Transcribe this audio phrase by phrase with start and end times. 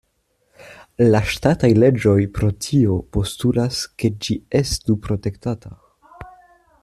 [1.15, 5.77] La ŝtataj leĝoj pro tio postulas ke ĝi estu protektata.